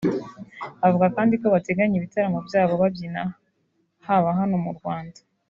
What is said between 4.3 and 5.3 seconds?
hano mu Rwanda